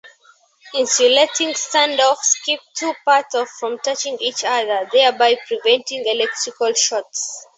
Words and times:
Insulating 0.73 1.49
standoffs 1.49 2.33
keep 2.43 2.59
two 2.73 2.91
parts 3.05 3.35
from 3.59 3.77
touching 3.83 4.17
each 4.19 4.43
other, 4.43 4.89
thereby 4.91 5.37
preventing 5.47 6.07
electrical 6.07 6.73
shorts. 6.73 7.45